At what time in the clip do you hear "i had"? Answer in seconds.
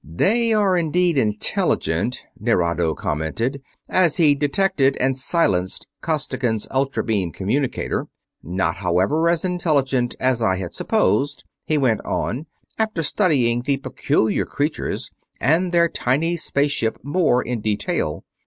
10.41-10.73